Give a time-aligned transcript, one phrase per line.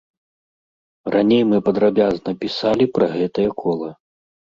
[1.15, 3.91] Раней мы падрабязна пісалі пра гэтае кола.